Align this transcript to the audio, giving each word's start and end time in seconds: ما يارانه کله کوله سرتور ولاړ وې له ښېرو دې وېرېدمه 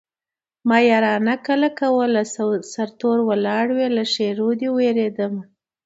ما 0.67 0.77
يارانه 0.89 1.35
کله 1.47 1.67
کوله 1.79 2.21
سرتور 2.73 3.17
ولاړ 3.29 3.65
وې 3.77 3.87
له 3.97 4.03
ښېرو 4.13 4.49
دې 4.59 4.69
وېرېدمه 4.75 5.41